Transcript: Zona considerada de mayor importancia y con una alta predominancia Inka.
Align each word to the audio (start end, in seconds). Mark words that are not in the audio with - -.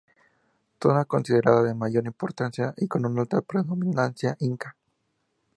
Zona 0.81 1.05
considerada 1.05 1.61
de 1.61 1.75
mayor 1.75 2.07
importancia 2.07 2.73
y 2.75 2.87
con 2.87 3.05
una 3.05 3.21
alta 3.21 3.39
predominancia 3.41 4.35
Inka. 4.39 4.75